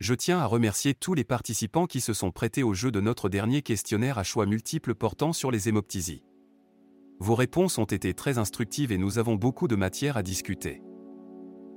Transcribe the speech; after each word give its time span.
Je 0.00 0.14
tiens 0.14 0.38
à 0.38 0.46
remercier 0.46 0.94
tous 0.94 1.12
les 1.12 1.24
participants 1.24 1.84
qui 1.84 2.00
se 2.00 2.14
sont 2.14 2.30
prêtés 2.30 2.62
au 2.62 2.72
jeu 2.72 2.90
de 2.90 3.02
notre 3.02 3.28
dernier 3.28 3.60
questionnaire 3.60 4.16
à 4.16 4.24
choix 4.24 4.46
multiples 4.46 4.94
portant 4.94 5.34
sur 5.34 5.50
les 5.50 5.68
hémoptysies. 5.68 6.22
Vos 7.18 7.34
réponses 7.34 7.76
ont 7.76 7.84
été 7.84 8.14
très 8.14 8.38
instructives 8.38 8.92
et 8.92 8.96
nous 8.96 9.18
avons 9.18 9.34
beaucoup 9.34 9.68
de 9.68 9.76
matière 9.76 10.16
à 10.16 10.22
discuter. 10.22 10.80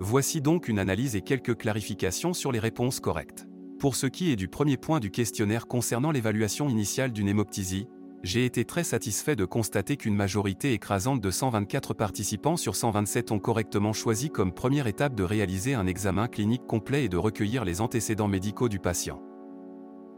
Voici 0.00 0.42
donc 0.42 0.68
une 0.68 0.78
analyse 0.78 1.16
et 1.16 1.22
quelques 1.22 1.56
clarifications 1.56 2.34
sur 2.34 2.52
les 2.52 2.58
réponses 2.58 3.00
correctes. 3.00 3.46
Pour 3.78 3.96
ce 3.96 4.06
qui 4.06 4.30
est 4.30 4.36
du 4.36 4.48
premier 4.48 4.76
point 4.76 5.00
du 5.00 5.10
questionnaire 5.10 5.66
concernant 5.66 6.10
l'évaluation 6.10 6.68
initiale 6.68 7.12
d'une 7.12 7.28
hémoptysie, 7.28 7.88
j'ai 8.22 8.44
été 8.44 8.64
très 8.64 8.84
satisfait 8.84 9.34
de 9.34 9.46
constater 9.46 9.96
qu'une 9.96 10.14
majorité 10.14 10.74
écrasante 10.74 11.20
de 11.20 11.30
124 11.30 11.94
participants 11.94 12.58
sur 12.58 12.76
127 12.76 13.32
ont 13.32 13.38
correctement 13.38 13.94
choisi 13.94 14.28
comme 14.28 14.52
première 14.52 14.86
étape 14.86 15.14
de 15.14 15.22
réaliser 15.22 15.74
un 15.74 15.86
examen 15.86 16.28
clinique 16.28 16.66
complet 16.66 17.04
et 17.04 17.08
de 17.08 17.16
recueillir 17.16 17.64
les 17.64 17.80
antécédents 17.80 18.28
médicaux 18.28 18.68
du 18.68 18.78
patient. 18.78 19.22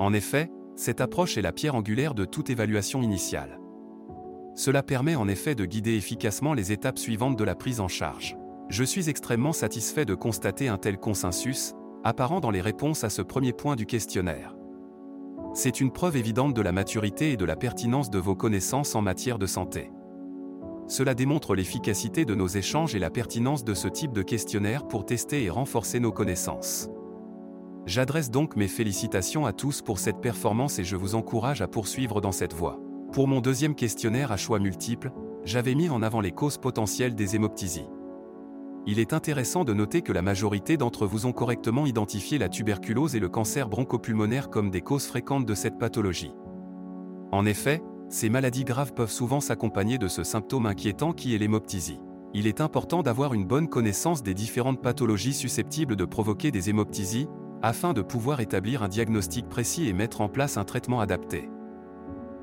En 0.01 0.13
effet, 0.13 0.51
cette 0.75 1.01
approche 1.01 1.39
est 1.39 1.43
la 1.43 1.53
pierre 1.53 1.77
angulaire 1.77 2.15
de 2.15 2.25
toute 2.25 2.51
évaluation 2.51 3.03
initiale. 3.03 3.61
Cela 4.57 4.83
permet 4.83 5.15
en 5.15 5.29
effet 5.29 5.55
de 5.55 5.65
guider 5.65 5.95
efficacement 5.95 6.55
les 6.55 6.73
étapes 6.73 6.99
suivantes 6.99 7.39
de 7.39 7.45
la 7.45 7.55
prise 7.55 7.81
en 7.81 7.89
charge. 7.89 8.37
Je 8.69 8.85
suis 8.85 9.09
extrêmement 9.11 9.53
satisfait 9.53 10.05
de 10.05 10.15
constater 10.15 10.69
un 10.69 10.79
tel 10.79 10.99
consensus, 10.99 11.73
apparent 12.05 12.41
dans 12.41 12.51
les 12.51 12.61
réponses 12.61 13.05
à 13.05 13.11
ce 13.11 13.23
premier 13.23 13.53
point 13.53 13.77
du 13.77 13.87
questionnaire. 13.87 14.57
C'est 15.55 15.81
une 15.81 15.91
preuve 15.91 16.17
évidente 16.17 16.55
de 16.55 16.63
la 16.63 16.73
maturité 16.73 17.33
et 17.33 17.37
de 17.37 17.45
la 17.45 17.57
pertinence 17.57 18.09
de 18.09 18.19
vos 18.19 18.35
connaissances 18.35 18.95
en 18.95 19.03
matière 19.03 19.39
de 19.39 19.47
santé. 19.47 19.91
Cela 20.89 21.15
démontre 21.15 21.55
l'efficacité 21.55 22.25
de 22.25 22.35
nos 22.35 22.49
échanges 22.49 22.95
et 22.95 22.99
la 22.99 23.11
pertinence 23.11 23.63
de 23.63 23.75
ce 23.75 23.87
type 23.87 24.13
de 24.13 24.23
questionnaire 24.23 24.89
pour 24.89 25.05
tester 25.05 25.45
et 25.45 25.51
renforcer 25.51 26.01
nos 26.01 26.11
connaissances. 26.11 26.89
J'adresse 27.85 28.31
donc 28.31 28.57
mes 28.57 28.69
félicitations 28.69 29.45
à 29.45 29.53
tous 29.53 29.83
pour 29.83 29.99
cette 29.99 30.23
performance 30.23 30.79
et 30.79 30.85
je 30.85 30.97
vous 30.97 31.15
encourage 31.15 31.61
à 31.61 31.69
poursuivre 31.69 32.23
dans 32.23 32.33
cette 32.33 32.55
voie. 32.55 32.81
Pour 33.13 33.29
mon 33.29 33.41
deuxième 33.41 33.75
questionnaire 33.75 34.33
à 34.33 34.39
choix 34.39 34.59
multiples, 34.59 35.13
j'avais 35.45 35.75
mis 35.75 35.91
en 35.91 36.03
avant 36.03 36.21
les 36.21 36.33
causes 36.33 36.59
potentielles 36.59 37.15
des 37.15 37.37
hémoptysies. 37.37 37.89
Il 38.85 38.99
est 38.99 39.13
intéressant 39.13 39.65
de 39.65 39.73
noter 39.73 40.03
que 40.03 40.13
la 40.13 40.23
majorité 40.23 40.77
d'entre 40.77 41.07
vous 41.07 41.27
ont 41.27 41.33
correctement 41.33 41.87
identifié 41.87 42.39
la 42.39 42.49
tuberculose 42.49 43.15
et 43.15 43.21
le 43.21 43.29
cancer 43.29 43.69
bronchopulmonaire 43.69 44.51
comme 44.51 44.71
des 44.71 44.81
causes 44.81 45.07
fréquentes 45.07 45.47
de 45.47 45.55
cette 45.55 45.79
pathologie. 45.79 46.35
En 47.31 47.47
effet, 47.47 47.81
ces 48.09 48.29
maladies 48.29 48.65
graves 48.65 48.93
peuvent 48.93 49.11
souvent 49.11 49.41
s'accompagner 49.41 49.99
de 49.99 50.09
ce 50.09 50.25
symptôme 50.25 50.67
inquiétant 50.67 51.13
qui 51.13 51.35
est 51.35 51.39
l'hémoptysie. 51.39 52.01
Il 52.35 52.47
est 52.47 52.61
important 52.61 53.03
d'avoir 53.03 53.35
une 53.35 53.47
bonne 53.47 53.69
connaissance 53.69 54.23
des 54.23 54.35
différentes 54.35 54.83
pathologies 54.83 55.35
susceptibles 55.35 55.97
de 55.97 56.05
provoquer 56.05 56.51
des 56.51 56.69
hémoptysies, 56.69 57.29
afin 57.63 57.93
de 57.93 58.03
pouvoir 58.03 58.41
établir 58.41 58.83
un 58.83 58.89
diagnostic 58.89 59.49
précis 59.49 59.89
et 59.89 59.93
mettre 59.93 60.21
en 60.21 60.29
place 60.29 60.57
un 60.57 60.65
traitement 60.65 61.01
adapté. 61.01 61.49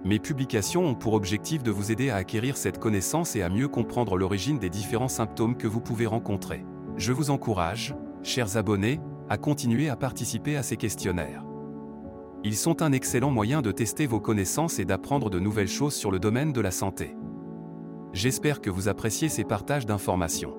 Mes 0.06 0.20
publications 0.20 0.86
ont 0.86 0.96
pour 0.96 1.14
objectif 1.14 1.62
de 1.62 1.72
vous 1.72 1.92
aider 1.92 2.10
à 2.10 2.16
acquérir 2.16 2.56
cette 2.56 2.80
connaissance 2.80 3.36
et 3.36 3.42
à 3.42 3.50
mieux 3.50 3.68
comprendre 3.68 4.18
l'origine 4.18 4.58
des 4.58 4.70
différents 4.70 5.10
symptômes 5.10 5.58
que 5.58 5.68
vous 5.68 5.82
pouvez 5.82 6.06
rencontrer. 6.06 6.66
Je 6.96 7.12
vous 7.12 7.32
encourage, 7.32 7.94
chers 8.24 8.56
abonnés, 8.56 9.02
à 9.28 9.38
continuer 9.38 9.90
à 9.90 9.98
participer 9.98 10.56
à 10.56 10.64
ces 10.64 10.78
questionnaires. 10.78 11.44
Ils 12.46 12.56
sont 12.56 12.82
un 12.82 12.94
excellent 12.94 13.32
moyen 13.32 13.62
de 13.62 13.74
tester 13.74 14.08
vos 14.08 14.22
connaissances 14.22 14.80
et 14.80 14.86
d'apprendre 14.86 15.30
de 15.30 15.40
nouvelles 15.40 15.68
choses 15.68 15.94
sur 15.94 16.12
le 16.12 16.20
domaine 16.20 16.54
de 16.54 16.62
la 16.62 16.72
santé. 16.72 17.18
J'espère 18.14 18.62
que 18.62 18.70
vous 18.70 18.88
appréciez 18.88 19.28
ces 19.28 19.44
partages 19.44 19.86
d'informations. 19.86 20.56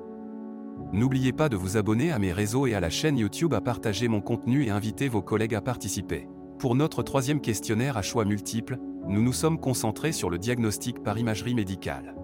N'oubliez 0.92 1.33
pas 1.33 1.48
de 1.48 1.56
vous 1.56 1.78
abonner 1.78 2.12
à 2.12 2.18
mes 2.18 2.33
réseaux 2.33 2.66
et 2.66 2.74
à 2.74 2.80
la 2.80 2.91
chaîne 2.91 3.16
YouTube 3.16 3.55
à 3.55 3.62
partager 3.62 4.06
mon 4.06 4.20
contenu 4.20 4.64
et 4.64 4.70
inviter 4.70 5.08
vos 5.08 5.22
collègues 5.22 5.55
à 5.55 5.62
participer. 5.62 6.28
Pour 6.58 6.74
notre 6.74 7.02
troisième 7.02 7.41
questionnaire 7.41 7.96
à 7.96 8.02
choix 8.02 8.27
multiples, 8.27 8.78
nous 9.08 9.22
nous 9.22 9.32
sommes 9.32 9.58
concentrés 9.58 10.12
sur 10.12 10.30
le 10.30 10.38
diagnostic 10.38 11.02
par 11.02 11.18
imagerie 11.18 11.54
médicale. 11.54 12.14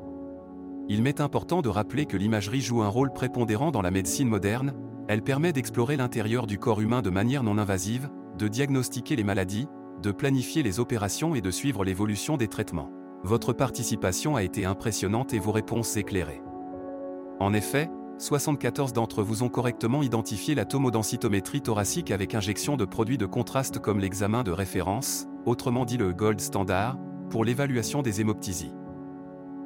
Il 0.89 1.03
m'est 1.03 1.21
important 1.21 1.63
de 1.63 1.69
rappeler 1.69 2.07
que 2.07 2.17
l'imagerie 2.17 2.61
joue 2.61 2.83
un 2.83 2.89
rôle 2.89 3.13
prépondérant 3.13 3.71
dans 3.71 3.83
la 3.83 3.91
médecine 3.91 4.29
moderne, 4.29 4.75
elle 5.09 5.23
permet 5.23 5.53
d'explorer 5.53 5.97
l'intérieur 5.97 6.47
du 6.47 6.59
corps 6.59 6.81
humain 6.81 7.03
de 7.03 7.11
manière 7.11 7.43
non 7.43 7.59
invasive, 7.59 8.09
de 8.39 8.49
diagnostiquer 8.49 9.17
les 9.17 9.25
maladies, 9.25 9.67
de 10.03 10.13
planifier 10.13 10.63
les 10.63 10.79
opérations 10.79 11.35
et 11.35 11.41
de 11.41 11.51
suivre 11.51 11.85
l'évolution 11.85 12.37
des 12.37 12.49
traitements. 12.49 12.91
Votre 13.25 13.53
participation 13.53 14.37
a 14.37 14.43
été 14.43 14.65
impressionnante 14.65 15.33
et 15.33 15.39
vos 15.39 15.53
réponses 15.53 15.97
éclairées. 15.97 16.43
En 17.41 17.53
effet, 17.53 17.91
74 18.19 18.93
d'entre 18.93 19.23
vous 19.23 19.43
ont 19.43 19.49
correctement 19.49 20.03
identifié 20.03 20.55
la 20.55 20.65
tomodensitométrie 20.65 21.61
thoracique 21.61 22.11
avec 22.11 22.35
injection 22.35 22.77
de 22.77 22.85
produits 22.85 23.19
de 23.19 23.27
contraste 23.27 23.79
comme 23.79 23.99
l'examen 23.99 24.43
de 24.43 24.53
référence, 24.53 25.27
autrement 25.47 25.85
dit 25.85 25.97
le 25.97 26.13
gold 26.13 26.41
standard, 26.41 26.99
pour 27.31 27.45
l'évaluation 27.45 28.03
des 28.03 28.21
hémoptysies. 28.21 28.75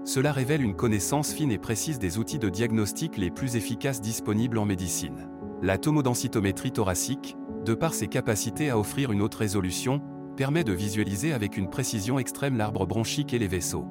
Cela 0.05 0.33
révèle 0.33 0.63
une 0.63 0.77
connaissance 0.77 1.33
fine 1.33 1.53
et 1.53 1.59
précise 1.59 1.99
des 1.99 2.19
outils 2.19 2.39
de 2.39 2.49
diagnostic 2.49 3.17
les 3.17 3.31
plus 3.31 3.57
efficaces 3.57 4.01
disponibles 4.01 4.59
en 4.59 4.65
médecine. 4.65 5.29
La 5.63 5.77
tomodensitométrie 5.77 6.73
thoracique, 6.73 7.37
de 7.65 7.75
par 7.75 7.93
ses 7.93 8.09
capacités 8.09 8.71
à 8.71 8.79
offrir 8.79 9.13
une 9.13 9.21
haute 9.21 9.35
résolution, 9.35 10.01
permet 10.37 10.65
de 10.65 10.73
visualiser 10.73 11.33
avec 11.33 11.59
une 11.59 11.69
précision 11.69 12.19
extrême 12.19 12.57
l'arbre 12.57 12.87
bronchique 12.87 13.35
et 13.35 13.39
les 13.39 13.49
vaisseaux. 13.49 13.87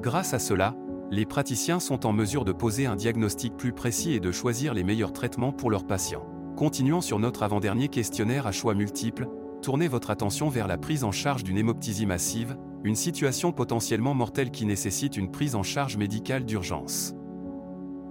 Grâce 0.00 0.32
à 0.32 0.38
cela, 0.38 0.74
les 1.10 1.26
praticiens 1.26 1.78
sont 1.78 2.06
en 2.06 2.14
mesure 2.14 2.46
de 2.46 2.52
poser 2.52 2.86
un 2.86 2.96
diagnostic 2.96 3.54
plus 3.54 3.72
précis 3.72 4.14
et 4.14 4.20
de 4.20 4.32
choisir 4.32 4.72
les 4.72 4.82
meilleurs 4.82 5.12
traitements 5.12 5.52
pour 5.52 5.70
leurs 5.70 5.86
patients. 5.86 6.26
Continuons 6.56 7.02
sur 7.02 7.18
notre 7.18 7.42
avant-dernier 7.42 7.88
questionnaire 7.88 8.46
à 8.46 8.52
choix 8.52 8.74
multiples, 8.74 9.28
tournez 9.62 9.88
votre 9.88 10.10
attention 10.10 10.48
vers 10.48 10.66
la 10.66 10.76
prise 10.76 11.04
en 11.04 11.12
charge 11.12 11.44
d'une 11.44 11.56
hémoptysie 11.56 12.04
massive, 12.04 12.56
une 12.84 12.96
situation 12.96 13.52
potentiellement 13.52 14.12
mortelle 14.12 14.50
qui 14.50 14.66
nécessite 14.66 15.16
une 15.16 15.30
prise 15.30 15.54
en 15.54 15.62
charge 15.62 15.96
médicale 15.96 16.44
d'urgence. 16.44 17.14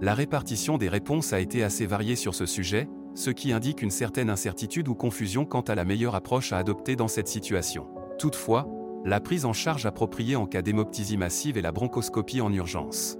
La 0.00 0.14
répartition 0.14 0.78
des 0.78 0.88
réponses 0.88 1.32
a 1.32 1.40
été 1.40 1.62
assez 1.62 1.86
variée 1.86 2.16
sur 2.16 2.34
ce 2.34 2.46
sujet, 2.46 2.88
ce 3.14 3.30
qui 3.30 3.52
indique 3.52 3.82
une 3.82 3.90
certaine 3.90 4.30
incertitude 4.30 4.88
ou 4.88 4.94
confusion 4.94 5.44
quant 5.44 5.60
à 5.60 5.74
la 5.74 5.84
meilleure 5.84 6.14
approche 6.14 6.52
à 6.52 6.58
adopter 6.58 6.96
dans 6.96 7.06
cette 7.08 7.28
situation. 7.28 7.86
Toutefois, 8.18 8.66
la 9.04 9.20
prise 9.20 9.44
en 9.44 9.52
charge 9.52 9.84
appropriée 9.84 10.36
en 10.36 10.46
cas 10.46 10.62
d'hémoptysie 10.62 11.18
massive 11.18 11.58
est 11.58 11.62
la 11.62 11.72
bronchoscopie 11.72 12.40
en 12.40 12.52
urgence. 12.52 13.18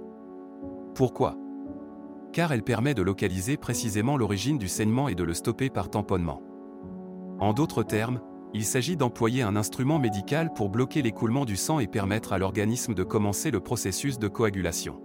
Pourquoi? 0.95 1.37
Car 2.31 2.51
elle 2.51 2.63
permet 2.63 2.95
de 2.95 3.03
localiser 3.03 3.57
précisément 3.57 4.17
l'origine 4.17 4.57
du 4.57 4.67
saignement 4.67 5.07
et 5.07 5.15
de 5.15 5.23
le 5.23 5.35
stopper 5.35 5.69
par 5.69 5.89
tamponnement. 5.89 6.41
En 7.43 7.51
d'autres 7.51 7.83
termes, 7.83 8.21
il 8.53 8.63
s'agit 8.63 8.95
d'employer 8.95 9.41
un 9.41 9.57
instrument 9.57 9.99
médical 9.99 10.53
pour 10.53 10.69
bloquer 10.69 11.01
l'écoulement 11.01 11.43
du 11.43 11.57
sang 11.57 11.79
et 11.79 11.87
permettre 11.87 12.31
à 12.31 12.37
l'organisme 12.37 12.93
de 12.93 13.03
commencer 13.03 13.51
le 13.51 13.59
processus 13.59 14.17
de 14.17 14.29
coagulation. 14.29 15.01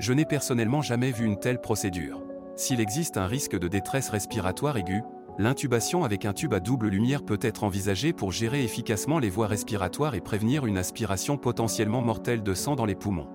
Je 0.00 0.12
n'ai 0.12 0.24
personnellement 0.24 0.82
jamais 0.82 1.12
vu 1.12 1.24
une 1.24 1.38
telle 1.38 1.60
procédure. 1.60 2.20
S'il 2.56 2.80
existe 2.80 3.16
un 3.16 3.28
risque 3.28 3.56
de 3.56 3.68
détresse 3.68 4.08
respiratoire 4.08 4.76
aiguë, 4.76 5.02
l'intubation 5.38 6.02
avec 6.02 6.24
un 6.24 6.32
tube 6.32 6.52
à 6.52 6.58
double 6.58 6.88
lumière 6.88 7.24
peut 7.24 7.38
être 7.40 7.62
envisagée 7.62 8.12
pour 8.12 8.32
gérer 8.32 8.64
efficacement 8.64 9.20
les 9.20 9.30
voies 9.30 9.46
respiratoires 9.46 10.16
et 10.16 10.20
prévenir 10.20 10.66
une 10.66 10.78
aspiration 10.78 11.36
potentiellement 11.36 12.02
mortelle 12.02 12.42
de 12.42 12.54
sang 12.54 12.74
dans 12.74 12.86
les 12.86 12.96
poumons. 12.96 13.28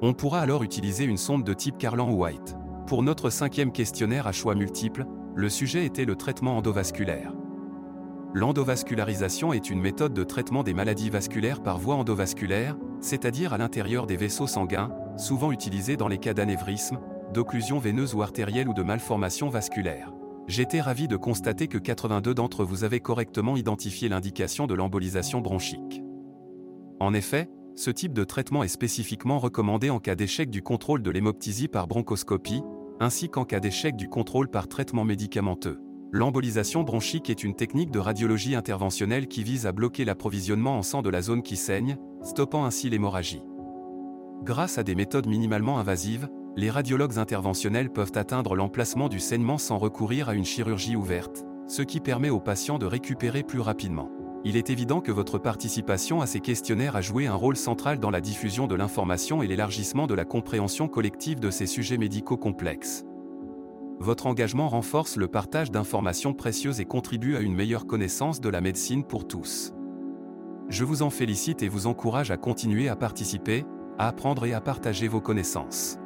On 0.00 0.14
pourra 0.14 0.40
alors 0.40 0.62
utiliser 0.62 1.04
une 1.04 1.18
sonde 1.18 1.44
de 1.44 1.52
type 1.52 1.76
Carlan 1.76 2.10
White. 2.12 2.56
Pour 2.86 3.02
notre 3.02 3.28
cinquième 3.28 3.72
questionnaire 3.72 4.26
à 4.26 4.32
choix 4.32 4.54
multiples, 4.54 5.04
le 5.40 5.48
sujet 5.48 5.86
était 5.86 6.04
le 6.04 6.16
traitement 6.16 6.58
endovasculaire. 6.58 7.32
L'endovascularisation 8.34 9.54
est 9.54 9.70
une 9.70 9.80
méthode 9.80 10.12
de 10.12 10.22
traitement 10.22 10.62
des 10.62 10.74
maladies 10.74 11.08
vasculaires 11.08 11.62
par 11.62 11.78
voie 11.78 11.94
endovasculaire, 11.94 12.76
c'est-à-dire 13.00 13.54
à, 13.54 13.58
l'intérieur 13.58 14.06
des 14.06 14.18
vaisseaux 14.18 14.46
sanguins, 14.46 14.92
souvent 15.16 15.50
utilisée 15.50 15.96
dans 15.96 16.08
les 16.08 16.18
cas 16.18 16.34
d'anévrisme, 16.34 17.00
d'occlusion 17.32 17.78
veineuse 17.78 18.14
ou 18.14 18.20
artérielle 18.20 18.68
ou 18.68 18.74
de 18.74 18.82
malformation 18.82 19.48
vasculaire. 19.48 20.12
J'étais 20.46 20.82
ravi 20.82 21.08
de 21.08 21.16
constater 21.16 21.68
que 21.68 21.78
82 21.78 22.34
d'entre 22.34 22.62
vous 22.62 22.84
avaient 22.84 23.00
correctement 23.00 23.56
identifié 23.56 24.10
l'indication 24.10 24.66
de 24.66 24.74
l'embolisation 24.74 25.40
bronchique. 25.40 26.02
En 27.00 27.14
effet, 27.14 27.48
ce 27.76 27.90
type 27.90 28.12
de 28.12 28.24
traitement 28.24 28.62
est 28.62 28.68
spécifiquement 28.68 29.38
recommandé 29.38 29.88
en 29.88 30.00
cas 30.00 30.16
d'échec 30.16 30.50
du 30.50 30.60
contrôle 30.60 31.02
de 31.02 31.10
l'hémoptysie 31.10 31.68
par 31.68 31.86
bronchoscopie, 31.86 32.62
ainsi 33.00 33.30
qu'en 33.30 33.44
cas 33.44 33.60
d'échec 33.60 33.96
du 33.96 34.08
contrôle 34.08 34.48
par 34.48 34.68
traitement 34.68 35.04
médicamenteux. 35.04 35.80
L'embolisation 36.12 36.82
bronchique 36.82 37.30
est 37.30 37.42
une 37.44 37.54
technique 37.54 37.90
de 37.90 37.98
radiologie 37.98 38.54
interventionnelle 38.54 39.26
qui 39.26 39.42
vise 39.42 39.66
à 39.66 39.72
bloquer 39.72 40.04
l'approvisionnement 40.04 40.76
en 40.76 40.82
sang 40.82 41.02
de 41.02 41.08
la 41.08 41.22
zone 41.22 41.42
qui 41.42 41.56
saigne, 41.56 41.96
stoppant 42.22 42.64
ainsi 42.64 42.90
l'hémorragie. 42.90 43.42
Grâce 44.42 44.76
à 44.76 44.82
des 44.82 44.94
méthodes 44.94 45.26
minimalement 45.26 45.78
invasives, 45.78 46.28
les 46.56 46.70
radiologues 46.70 47.18
interventionnels 47.18 47.90
peuvent 47.90 48.12
atteindre 48.16 48.54
l'emplacement 48.54 49.08
du 49.08 49.20
saignement 49.20 49.58
sans 49.58 49.78
recourir 49.78 50.28
à 50.28 50.34
une 50.34 50.44
chirurgie 50.44 50.96
ouverte, 50.96 51.44
ce 51.68 51.82
qui 51.82 52.00
permet 52.00 52.30
aux 52.30 52.40
patients 52.40 52.78
de 52.78 52.86
récupérer 52.86 53.42
plus 53.42 53.60
rapidement. 53.60 54.10
Il 54.42 54.56
est 54.56 54.70
évident 54.70 55.02
que 55.02 55.12
votre 55.12 55.38
participation 55.38 56.22
à 56.22 56.26
ces 56.26 56.40
questionnaires 56.40 56.96
a 56.96 57.02
joué 57.02 57.26
un 57.26 57.34
rôle 57.34 57.56
central 57.56 57.98
dans 57.98 58.10
la 58.10 58.22
diffusion 58.22 58.66
de 58.66 58.74
l'information 58.74 59.42
et 59.42 59.46
l'élargissement 59.46 60.06
de 60.06 60.14
la 60.14 60.24
compréhension 60.24 60.88
collective 60.88 61.40
de 61.40 61.50
ces 61.50 61.66
sujets 61.66 61.98
médicaux 61.98 62.38
complexes. 62.38 63.04
Votre 63.98 64.26
engagement 64.26 64.70
renforce 64.70 65.16
le 65.16 65.28
partage 65.28 65.70
d'informations 65.70 66.32
précieuses 66.32 66.80
et 66.80 66.86
contribue 66.86 67.36
à 67.36 67.40
une 67.40 67.54
meilleure 67.54 67.86
connaissance 67.86 68.40
de 68.40 68.48
la 68.48 68.62
médecine 68.62 69.04
pour 69.04 69.28
tous. 69.28 69.74
Je 70.70 70.84
vous 70.84 71.02
en 71.02 71.10
félicite 71.10 71.62
et 71.62 71.68
vous 71.68 71.86
encourage 71.86 72.30
à 72.30 72.38
continuer 72.38 72.88
à 72.88 72.96
participer, 72.96 73.66
à 73.98 74.08
apprendre 74.08 74.46
et 74.46 74.54
à 74.54 74.62
partager 74.62 75.06
vos 75.06 75.20
connaissances. 75.20 75.99